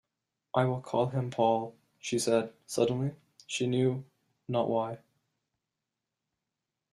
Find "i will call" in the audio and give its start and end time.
0.55-1.09